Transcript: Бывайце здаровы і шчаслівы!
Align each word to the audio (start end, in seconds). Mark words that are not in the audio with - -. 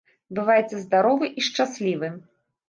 Бывайце 0.37 0.79
здаровы 0.85 1.29
і 1.37 1.45
шчаслівы! 1.49 2.11